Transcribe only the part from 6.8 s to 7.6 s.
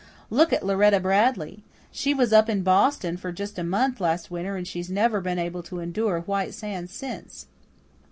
since."